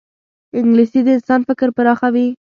انګلیسي 0.57 0.99
د 1.03 1.07
انسان 1.15 1.41
فکر 1.49 1.67
پراخوي 1.77 2.27